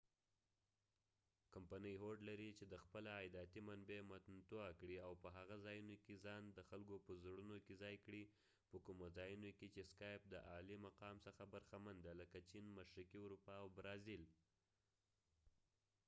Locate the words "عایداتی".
3.19-3.59